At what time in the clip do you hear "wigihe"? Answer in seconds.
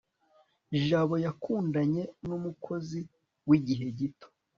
3.47-3.85